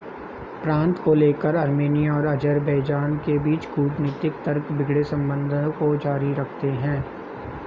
[0.63, 6.67] प्रांत को लेकर आर्मेनिया और अज़रबैजान के बीच कूटनीतिक तर्क बिगड़े संबंधों को जारी रखते
[6.67, 7.03] हैं